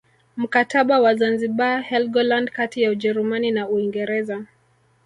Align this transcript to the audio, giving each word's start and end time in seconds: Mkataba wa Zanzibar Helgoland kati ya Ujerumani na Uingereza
Mkataba 0.37 0.99
wa 0.99 1.15
Zanzibar 1.15 1.81
Helgoland 1.81 2.51
kati 2.51 2.81
ya 2.81 2.91
Ujerumani 2.91 3.51
na 3.51 3.69
Uingereza 3.69 4.45